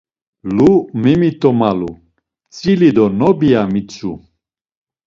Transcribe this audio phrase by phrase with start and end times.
[0.55, 0.71] Lu
[1.01, 1.91] memit̆omalu,
[2.53, 4.11] tzili do nobi ya mitzu.